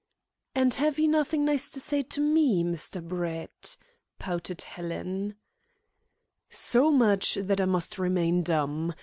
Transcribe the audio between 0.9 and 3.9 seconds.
you nothing nice to say to me, Mr. Brett?"